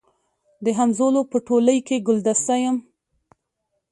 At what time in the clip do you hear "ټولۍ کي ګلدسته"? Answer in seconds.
1.47-2.53